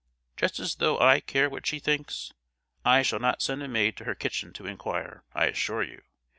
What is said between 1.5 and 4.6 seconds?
she thinks! I shall not send a maid to her kitchen